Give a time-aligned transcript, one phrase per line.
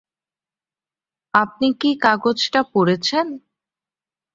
[1.33, 3.27] আপনি কি কাগজটা পড়েছেন?